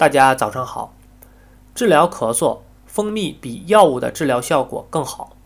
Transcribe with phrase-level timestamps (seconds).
[0.00, 0.94] 大家早上好。
[1.74, 5.36] 治疗咳嗽，蜂蜜比药物的治疗效果更好。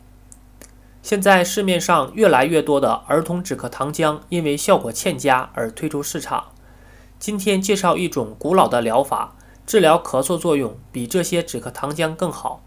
[1.02, 6.52] 现在市面上越来越多的儿童止咳糖浆因为效果欠佳而退出市场。
[7.18, 9.34] 今天介绍一种古老的疗法，
[9.66, 12.62] 治疗咳嗽作用比这些止咳糖浆更好。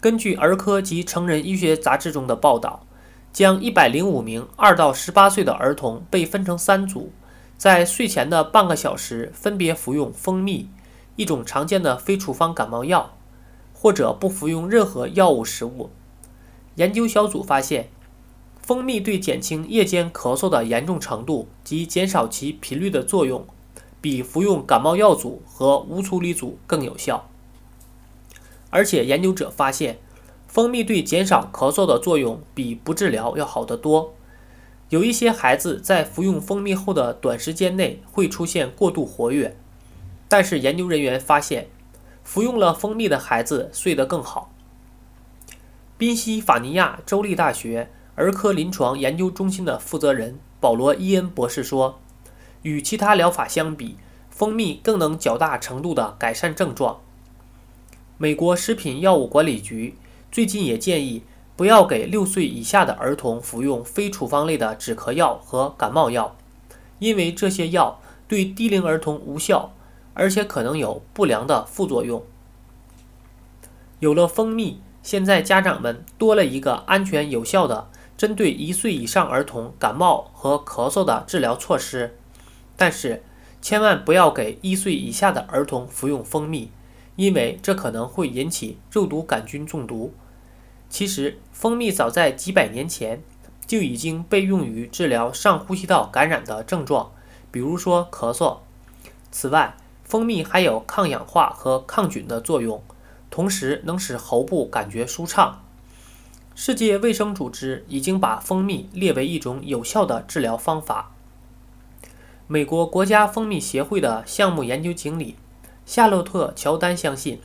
[0.00, 2.86] 根据儿科及成人医学杂志中的报道，
[3.34, 7.12] 将105名2到18岁的儿童被分成三组。
[7.64, 10.68] 在睡前的半个小时，分别服用蜂蜜，
[11.16, 13.16] 一种常见的非处方感冒药，
[13.72, 15.88] 或者不服用任何药物食物。
[16.74, 17.88] 研究小组发现，
[18.60, 23.46] 蜂蜜对减轻夜间咳嗽的严重程度及减少其频率的作用，
[24.02, 27.30] 比服用感冒药组和无处理组更有效。
[28.68, 29.98] 而且，研究者发现，
[30.46, 34.12] 蜂蜜对减少咳嗽的作用比不治疗要好得多。
[34.94, 39.56] 有一些孩子在服用蜂蜜后的短时间内会出现过度活跃，
[40.28, 41.66] 但是研究人员发现，
[42.22, 44.54] 服用了蜂蜜的孩子睡得更好。
[45.98, 51.98] 宾夕法尼亚州立大学儿科临床研究中心的负责人保罗·伊恩博士说
[52.62, 53.96] ：“与其他疗法相比，
[54.30, 57.00] 蜂蜜更能较大程度地改善症状。”
[58.16, 59.96] 美国食品药物管理局
[60.30, 61.24] 最近也建议。
[61.56, 66.36] 不要给六岁以下的儿童服用非处方类的止咳药和感冒药，
[66.98, 69.72] 因为这些药对低龄儿童无效，
[70.14, 72.24] 而且可能有不良的副作用。
[74.00, 82.16] 有了蜂蜜，现在家长们多了一个安全有效的针对一岁以上儿童感冒和咳嗽的治疗措施。
[82.76, 83.22] 但是，
[83.62, 86.70] 千万不要给一岁以下的儿童服用蜂蜜，
[87.14, 90.12] 因为这可能会引起肉毒杆菌中毒。
[90.88, 93.22] 其实，蜂蜜早在几百年前
[93.66, 97.12] 就已经被用于治疗上呼吸道感染的症状，
[97.50, 98.58] 比如说咳嗽。
[99.32, 102.80] 此外，蜂蜜还有抗氧化和抗菌的作用，
[103.30, 105.64] 同时能使喉部感觉舒畅。
[106.54, 111.10] 世界卫生组织已经把蜂蜜列为一种有效的治疗方法。
[112.46, 115.34] 美国国家蜂蜜协会的项目研究经理
[115.84, 117.40] 夏洛特·乔丹相信，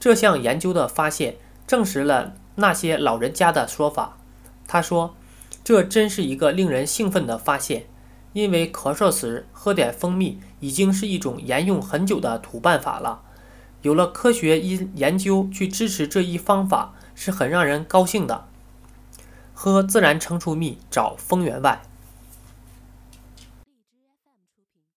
[0.00, 1.36] 这项研究的发现
[1.66, 2.32] 证实了。
[2.60, 4.18] 那些老人家的说法，
[4.66, 5.14] 他说
[5.62, 7.86] ：“这真是一个令人兴奋的发现，
[8.32, 13.22] 因为咳嗽时喝点蜂蜜已经是一种沿用很久的土办法了。
[13.82, 18.46] 有了科学因研究去支持这一方法，是很让人高兴的。
[19.54, 21.82] 喝自然成熟蜜，找蜂源外。”